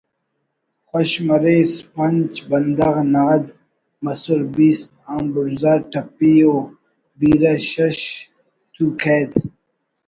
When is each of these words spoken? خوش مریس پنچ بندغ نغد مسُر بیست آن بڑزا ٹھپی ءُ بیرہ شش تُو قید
خوش 0.87 1.11
مریس 1.27 1.71
پنچ 1.93 2.31
بندغ 2.49 2.95
نغد 3.13 3.45
مسُر 4.03 4.41
بیست 4.55 4.89
آن 5.13 5.23
بڑزا 5.33 5.73
ٹھپی 5.91 6.33
ءُ 6.53 6.69
بیرہ 7.19 7.53
شش 7.71 7.99
تُو 8.73 8.85
قید 9.01 9.31